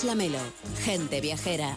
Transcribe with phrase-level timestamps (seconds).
[0.00, 0.38] Carlas Lamelo,
[0.84, 1.76] gente viajera.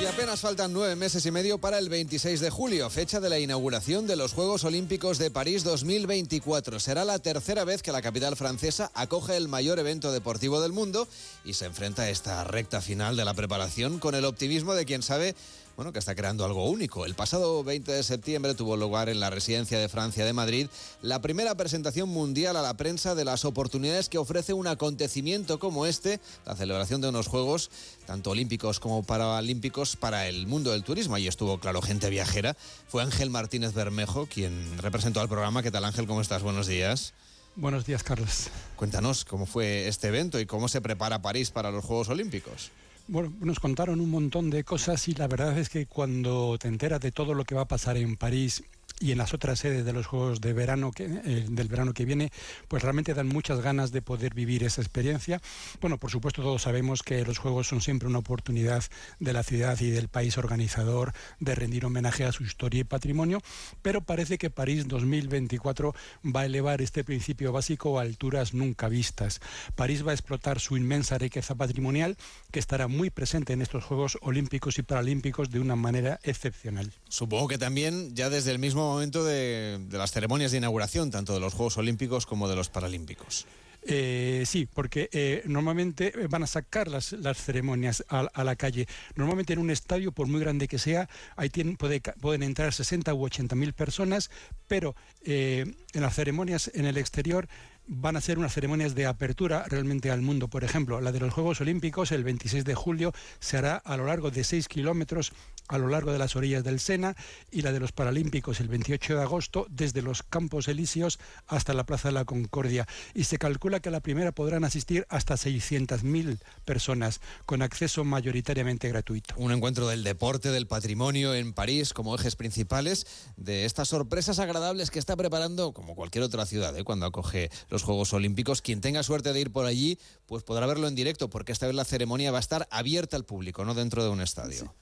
[0.00, 3.38] Y apenas faltan nueve meses y medio para el 26 de julio, fecha de la
[3.38, 6.78] inauguración de los Juegos Olímpicos de París 2024.
[6.80, 11.08] Será la tercera vez que la capital francesa acoge el mayor evento deportivo del mundo
[11.44, 15.02] y se enfrenta a esta recta final de la preparación con el optimismo de quien
[15.02, 15.34] sabe
[15.76, 17.04] bueno, que está creando algo único.
[17.04, 20.68] El pasado 20 de septiembre tuvo lugar en la residencia de Francia de Madrid
[21.02, 25.84] la primera presentación mundial a la prensa de las oportunidades que ofrece un acontecimiento como
[25.84, 27.70] este, la celebración de unos Juegos,
[28.06, 31.14] tanto olímpicos como paralímpicos, para el mundo del turismo.
[31.14, 32.56] Ahí estuvo, claro, gente viajera.
[32.88, 35.62] Fue Ángel Martínez Bermejo quien representó al programa.
[35.62, 36.06] ¿Qué tal, Ángel?
[36.06, 36.42] ¿Cómo estás?
[36.42, 37.12] Buenos días.
[37.54, 38.48] Buenos días, Carlos.
[38.76, 42.70] Cuéntanos cómo fue este evento y cómo se prepara París para los Juegos Olímpicos.
[43.08, 47.00] Bueno, nos contaron un montón de cosas y la verdad es que cuando te enteras
[47.00, 48.64] de todo lo que va a pasar en París
[49.00, 52.04] y en las otras sedes de los Juegos de verano que, eh, del verano que
[52.04, 52.32] viene,
[52.68, 55.40] pues realmente dan muchas ganas de poder vivir esa experiencia.
[55.80, 58.84] Bueno, por supuesto todos sabemos que los Juegos son siempre una oportunidad
[59.20, 63.40] de la ciudad y del país organizador de rendir homenaje a su historia y patrimonio,
[63.82, 69.40] pero parece que París 2024 va a elevar este principio básico a alturas nunca vistas.
[69.74, 72.16] París va a explotar su inmensa riqueza patrimonial
[72.50, 76.92] que estará muy presente en estos Juegos Olímpicos y Paralímpicos de una manera excepcional.
[77.08, 81.40] Supongo que también ya desde el mismo momento de, las ceremonias de inauguración, tanto de
[81.40, 83.46] los Juegos Olímpicos como de los Paralímpicos.
[83.88, 88.88] Eh, sí, porque eh, normalmente van a sacar las, las ceremonias a, a, la calle.
[89.14, 93.14] Normalmente en un estadio, por muy grande que sea, ahí tienen, puede, pueden entrar 60
[93.14, 94.30] u 80 mil personas,
[94.66, 97.48] pero eh, en las ceremonias en el exterior
[97.86, 100.48] van a ser unas ceremonias de apertura realmente al mundo.
[100.48, 104.06] Por ejemplo, la de los Juegos Olímpicos el 26 de julio se hará a lo
[104.06, 105.32] largo de 6 kilómetros
[105.68, 107.16] a lo largo de las orillas del Sena
[107.50, 111.84] y la de los Paralímpicos el 28 de agosto desde los Campos Elíseos hasta la
[111.84, 112.86] Plaza de la Concordia.
[113.14, 118.88] Y se calcula que a la primera podrán asistir hasta 600.000 personas con acceso mayoritariamente
[118.88, 119.34] gratuito.
[119.36, 124.90] Un encuentro del deporte, del patrimonio en París como ejes principales de estas sorpresas agradables
[124.90, 126.84] que está preparando como cualquier otra ciudad ¿eh?
[126.84, 127.50] cuando acoge
[127.82, 128.62] Juegos Olímpicos.
[128.62, 131.74] Quien tenga suerte de ir por allí pues podrá verlo en directo porque esta vez
[131.74, 134.74] la ceremonia va a estar abierta al público, no dentro de un estadio.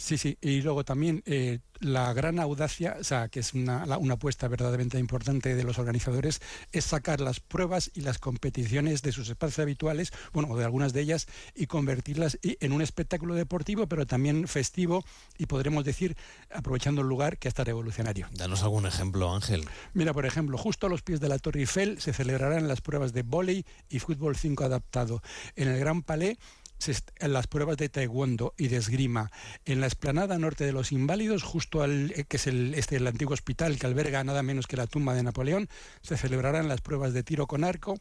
[0.00, 4.14] Sí, sí, y luego también eh, la gran audacia, o sea, que es una, una,
[4.14, 6.40] apuesta verdaderamente importante de los organizadores,
[6.72, 11.02] es sacar las pruebas y las competiciones de sus espacios habituales, bueno, de algunas de
[11.02, 15.04] ellas, y convertirlas en un espectáculo deportivo, pero también festivo,
[15.36, 16.16] y podremos decir,
[16.50, 18.26] aprovechando el lugar, que está revolucionario.
[18.32, 19.68] Danos algún ejemplo, Ángel.
[19.92, 23.12] Mira, por ejemplo, justo a los pies de la Torre Eiffel se celebrarán las pruebas
[23.12, 25.22] de vóley y fútbol 5 adaptado.
[25.56, 26.38] En el Gran Palais
[26.88, 29.30] en las pruebas de taekwondo y de esgrima
[29.64, 33.34] en la explanada norte de los inválidos, justo al que es el, este, el antiguo
[33.34, 35.68] hospital que alberga nada menos que la tumba de Napoleón,
[36.02, 37.98] se celebrarán las pruebas de tiro con arco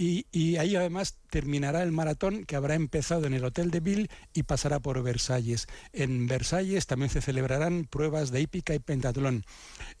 [0.00, 4.44] y, ahí además terminará el maratón que habrá empezado en el Hotel de Ville y
[4.44, 5.66] pasará por Versalles.
[5.92, 9.44] En Versalles también se celebrarán pruebas de hípica y pentatlón.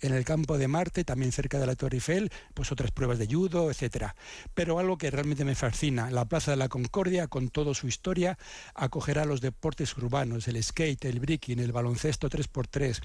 [0.00, 3.26] En el campo de Marte, también cerca de la Torre Eiffel, pues otras pruebas de
[3.26, 4.14] judo, etcétera.
[4.54, 8.38] Pero algo que realmente me fascina, la Plaza de la Concordia, con toda su historia,
[8.76, 13.00] acogerá los deportes urbanos, el skate, el breaking, el baloncesto 3x3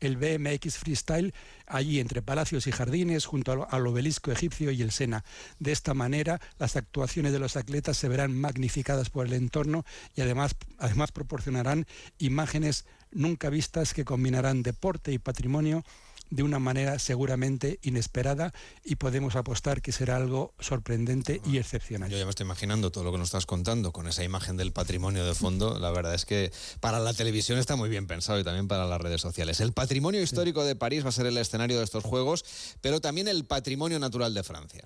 [0.00, 1.34] el BMX Freestyle
[1.66, 5.24] allí entre Palacios y Jardines, junto al obelisco egipcio y el Sena.
[5.58, 9.84] De esta manera, las actuaciones de los atletas se verán magnificadas por el entorno
[10.14, 11.86] y además, además proporcionarán
[12.18, 15.84] imágenes nunca vistas que combinarán deporte y patrimonio
[16.30, 18.52] de una manera seguramente inesperada
[18.84, 22.10] y podemos apostar que será algo sorprendente y excepcional.
[22.10, 24.72] Yo ya me estoy imaginando todo lo que nos estás contando con esa imagen del
[24.72, 25.78] patrimonio de fondo.
[25.78, 29.00] La verdad es que para la televisión está muy bien pensado y también para las
[29.00, 29.60] redes sociales.
[29.60, 32.44] El patrimonio histórico de París va a ser el escenario de estos Juegos,
[32.80, 34.84] pero también el patrimonio natural de Francia.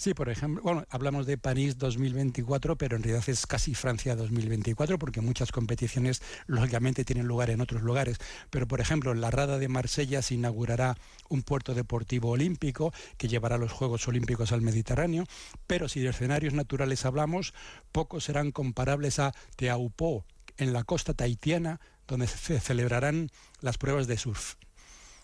[0.00, 4.98] Sí, por ejemplo, bueno, hablamos de París 2024, pero en realidad es casi Francia 2024,
[4.98, 8.16] porque muchas competiciones lógicamente tienen lugar en otros lugares.
[8.48, 10.96] Pero, por ejemplo, en la Rada de Marsella se inaugurará
[11.28, 15.26] un puerto deportivo olímpico que llevará los Juegos Olímpicos al Mediterráneo.
[15.66, 17.52] Pero si de escenarios naturales hablamos,
[17.92, 20.24] pocos serán comparables a Teaupó,
[20.56, 21.78] en la costa tahitiana,
[22.08, 23.28] donde se celebrarán
[23.60, 24.54] las pruebas de surf.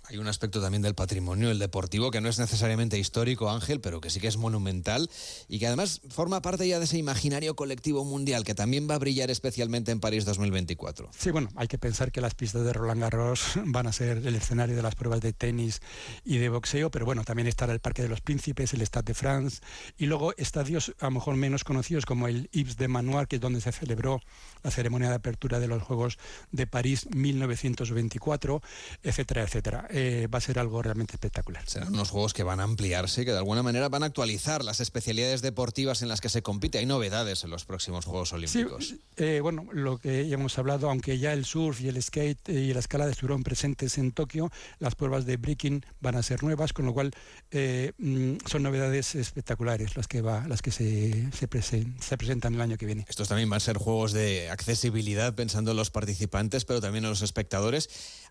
[0.08, 4.00] Hay un aspecto también del patrimonio, el deportivo, que no es necesariamente histórico, Ángel, pero
[4.00, 5.10] que sí que es monumental
[5.48, 8.98] y que además forma parte ya de ese imaginario colectivo mundial que también va a
[8.98, 11.10] brillar especialmente en París 2024.
[11.18, 14.36] Sí, bueno, hay que pensar que las pistas de Roland Garros van a ser el
[14.36, 15.80] escenario de las pruebas de tenis
[16.24, 19.14] y de boxeo, pero bueno, también estará el Parque de los Príncipes, el Stade de
[19.14, 19.60] France
[19.98, 23.42] y luego estadios a lo mejor menos conocidos como el Yves de Manoir, que es
[23.42, 24.20] donde se celebró
[24.62, 26.16] la ceremonia de apertura de los Juegos
[26.52, 28.62] de París 1924,
[29.02, 31.66] etcétera, etcétera eh, va a ser algo realmente espectacular.
[31.66, 34.81] Serán unos juegos que van a ampliarse, que de alguna manera van a actualizar las
[34.81, 36.76] especialidades deportivas en las que se compite.
[36.76, 38.88] Hay novedades en los próximos Juegos Olímpicos.
[38.88, 42.46] Sí, eh, bueno, lo que ya hemos hablado, aunque ya el surf y el skate
[42.50, 44.50] y la escalada estuvieron presentes en Tokio,
[44.81, 47.12] las pruebas de breaking van a ser nuevas, con lo cual
[47.50, 52.60] eh, mm, son novedades espectaculares las que, va, las que se, se, se presentan el
[52.60, 53.06] año que viene.
[53.08, 57.10] Estos también van a ser juegos de accesibilidad pensando en los participantes, pero también en
[57.10, 57.88] los espectadores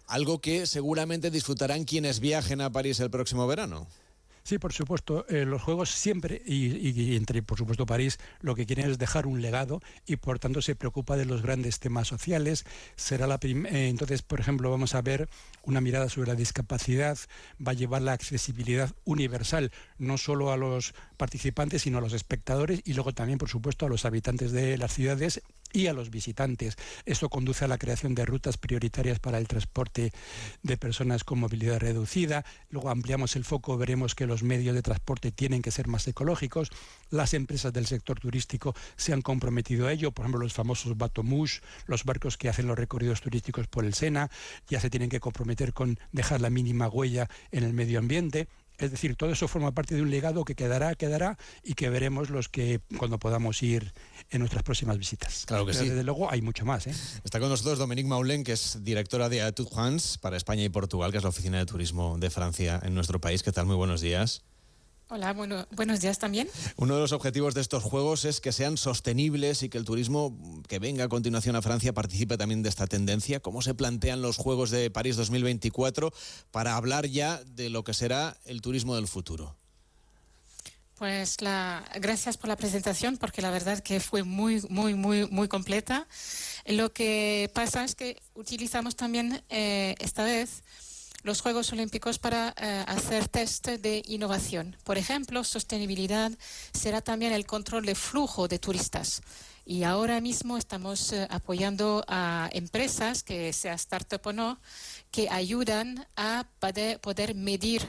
[0.07, 1.54] algo que seguramente disfrutarán
[1.85, 3.87] quienes viajen a París el próximo verano.
[4.45, 5.25] Sí, por supuesto.
[5.27, 9.41] Eh, los juegos siempre, y, entre por supuesto París, lo que quieren es dejar un
[9.41, 12.63] legado y por tanto se preocupa de los grandes temas sociales.
[12.95, 15.29] Será la eh, entonces, por ejemplo, vamos a ver
[15.63, 17.17] una mirada sobre la discapacidad,
[17.59, 22.81] va a llevar la accesibilidad universal, no solo a los participantes, sino a los espectadores
[22.85, 25.41] y luego también, por supuesto, a los habitantes de las ciudades
[25.75, 26.77] y a los visitantes.
[27.05, 30.11] Esto conduce a la creación de rutas prioritarias para el transporte
[30.63, 32.45] de personas con movilidad reducida.
[32.69, 36.71] Luego ampliamos el foco, veremos que los medios de transporte tienen que ser más ecológicos.
[37.09, 41.61] Las empresas del sector turístico se han comprometido a ello, por ejemplo, los famosos bateaux,
[41.87, 44.29] los barcos que hacen los recorridos turísticos por el Sena,
[44.67, 48.47] ya se tienen que comprometer con dejar la mínima huella en el medio ambiente.
[48.77, 52.29] Es decir, todo eso forma parte de un legado que quedará, quedará y que veremos
[52.29, 53.93] los que cuando podamos ir
[54.29, 55.45] en nuestras próximas visitas.
[55.45, 55.89] Claro que sí.
[55.89, 56.87] Desde luego hay mucho más.
[56.87, 56.93] ¿eh?
[57.23, 61.11] Está con nosotros Dominique Maulen, que es directora de Atout France para España y Portugal,
[61.11, 63.43] que es la oficina de turismo de Francia en nuestro país.
[63.43, 63.65] ¿Qué tal?
[63.65, 64.43] Muy buenos días.
[65.07, 66.49] Hola, bueno, buenos días también.
[66.77, 70.35] Uno de los objetivos de estos juegos es que sean sostenibles y que el turismo
[70.67, 73.39] que venga a continuación a Francia participe también de esta tendencia.
[73.39, 76.11] ¿Cómo se plantean los Juegos de París 2024
[76.49, 79.55] para hablar ya de lo que será el turismo del futuro?
[80.95, 85.47] Pues la, gracias por la presentación, porque la verdad que fue muy, muy, muy, muy
[85.47, 86.07] completa.
[86.65, 90.63] Lo que pasa es que utilizamos también eh, esta vez
[91.25, 94.77] los Juegos Olímpicos para eh, hacer test de innovación.
[94.83, 96.31] Por ejemplo, sostenibilidad
[96.71, 99.23] será también el control de flujo de turistas.
[99.67, 104.59] Y ahora mismo estamos eh, apoyando a empresas, que sea startup o no,
[105.09, 106.45] que ayudan a
[107.01, 107.81] poder medir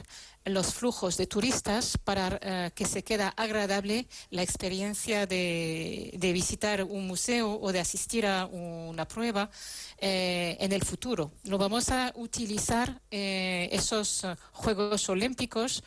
[0.43, 7.05] los flujos de turistas para eh, que se quede agradable la experiencia de, visitar un
[7.05, 9.51] museo o de asistir a una prueba
[9.99, 11.31] eh, en el futuro.
[11.43, 15.83] Lo vamos a utilizar esos Juegos Olímpicos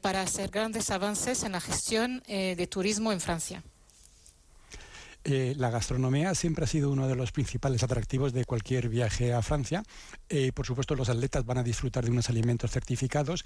[0.00, 3.64] para hacer grandes avances en la gestión de turismo en Francia.
[5.28, 9.42] Eh, la gastronomía siempre ha sido uno de los principales atractivos de cualquier viaje a
[9.42, 9.82] Francia.
[10.28, 13.44] Eh, por supuesto, los atletas van a disfrutar de unos alimentos certificados,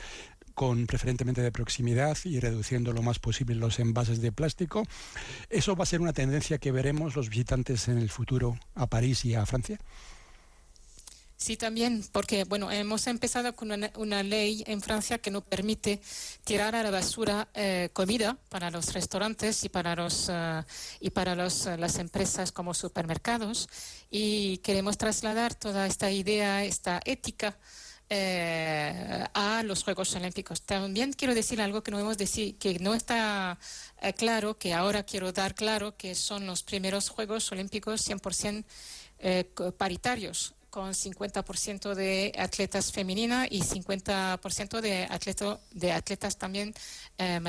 [0.52, 4.86] con preferentemente de proximidad y reduciendo lo más posible los envases de plástico.
[5.48, 9.24] ¿Eso va a ser una tendencia que veremos los visitantes en el futuro a París
[9.24, 9.78] y a Francia?
[11.40, 15.98] Sí, también, porque bueno, hemos empezado con una, ley en Francia que no permite
[16.44, 20.62] tirar a la basura eh, comida para los restaurantes y para los eh,
[21.00, 23.70] y para los, eh, las empresas como supermercados
[24.10, 27.56] y queremos trasladar toda esta idea, esta ética
[28.10, 30.60] a los Juegos Olímpicos.
[30.62, 33.58] También quiero decir algo que no hemos decir, que no está
[34.18, 38.64] claro, que ahora quiero dar claro, que son los primeros Juegos Olímpicos 100%
[39.78, 46.74] paritarios con 50% de atletas femeninas y 50% de, atleto, de atletas también
[47.18, 47.40] eh.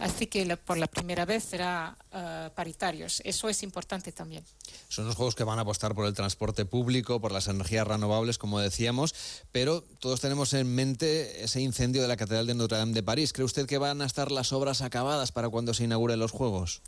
[0.00, 3.20] Así que por la primera vez será eh, paritarios.
[3.24, 4.44] Eso es importante también.
[4.88, 8.38] Son los juegos que van a apostar por el transporte público, por las energías renovables,
[8.38, 9.14] como decíamos,
[9.52, 13.32] pero todos tenemos en mente ese incendio de la Catedral de Notre Dame de París.
[13.32, 16.82] ¿Cree usted que van a estar las obras acabadas para cuando se inauguren los Juegos?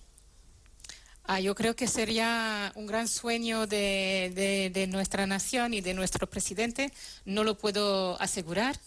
[1.24, 6.92] Ah, yo creo que sería un gran sueño de, nuestra nación y de nuestro presidente.
[7.24, 8.78] No lo puedo asegurar.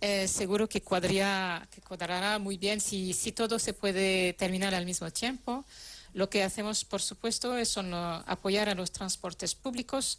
[0.00, 5.10] Eh, seguro que, cuadría, que cuadrará muy bien si, todo se puede terminar al mismo
[5.10, 5.64] tiempo.
[6.12, 10.18] Lo que hacemos, por supuesto, es apoyar a los transportes públicos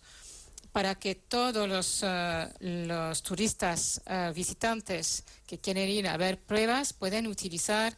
[0.72, 6.94] para que todos los, eh, los turistas eh, visitantes que quieren ir a ver pruebas
[6.94, 7.96] puedan utilizar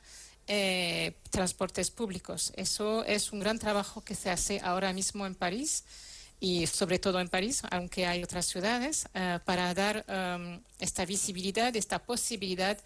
[0.53, 2.51] eh, transportes públicos.
[2.58, 5.86] Eso es un gran trabajo que se hace ahora mismo en París
[6.41, 11.74] y sobre todo en París, aunque hay otras ciudades, eh, para dar um, esta visibilidad,
[11.74, 12.77] esta posibilidad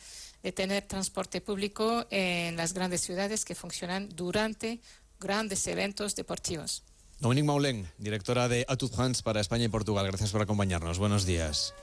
[0.44, 4.80] de tener transporte público en las grandes ciudades que funcionan durante
[5.20, 6.84] grandes eventos deportivos.
[7.20, 10.06] Dominique Maulén, directora de Atout France para España y Portugal.
[10.06, 11.00] Gracias por acompañarnos.
[11.00, 11.74] Buenos días.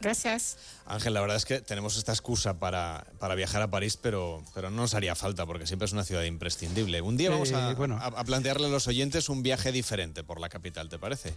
[0.00, 0.56] Gracias.
[0.86, 4.70] Ángel, la verdad es que tenemos esta excusa para, para, viajar a París, pero, pero
[4.70, 7.00] no nos haría falta porque siempre es una ciudad imprescindible.
[7.02, 10.88] Un día vamos a, a, plantearle a los oyentes un viaje diferente por la capital,
[10.88, 11.34] ¿te parece?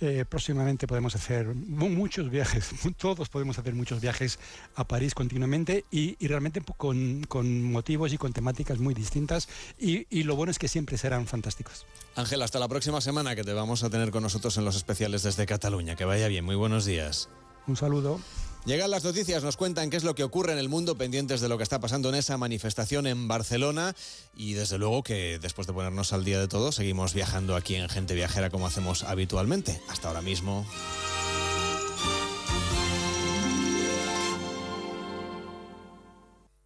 [0.00, 4.38] eh, próximamente podemos hacer muchos viajes, todos podemos hacer muchos viajes
[4.74, 10.36] a París continuamente y, realmente con, motivos y con temáticas muy distintas y, y lo
[10.36, 11.86] bueno es que siempre serán fantásticos.
[12.16, 15.22] Ángel, hasta la próxima semana que te vamos a tener con nosotros en los especiales
[15.22, 15.96] desde Cataluña.
[15.96, 17.28] Que vaya bien, muy buenos días.
[17.70, 18.20] Un saludo.
[18.66, 21.48] Llegan las noticias, nos cuentan qué es lo que ocurre en el mundo, pendientes de
[21.48, 23.94] lo que está pasando en esa manifestación en Barcelona
[24.36, 27.88] y desde luego que después de ponernos al día de todo, seguimos viajando aquí en
[27.88, 29.80] Gente Viajera como hacemos habitualmente.
[29.88, 30.66] Hasta ahora mismo.